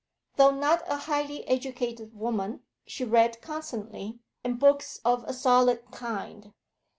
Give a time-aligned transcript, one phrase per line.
[0.35, 6.51] Though not a highly educated woman, she read constantly, and books of a solid kind.